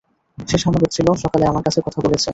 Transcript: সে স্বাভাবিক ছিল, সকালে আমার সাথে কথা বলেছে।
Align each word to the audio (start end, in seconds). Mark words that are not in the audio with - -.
সে 0.37 0.57
স্বাভাবিক 0.57 0.89
ছিল, 0.91 1.07
সকালে 1.23 1.45
আমার 1.45 1.63
সাথে 1.65 1.81
কথা 1.85 1.99
বলেছে। 2.05 2.29